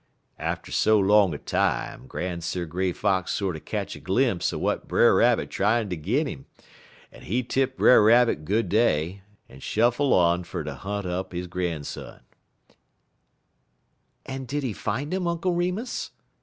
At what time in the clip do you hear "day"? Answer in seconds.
8.67-9.21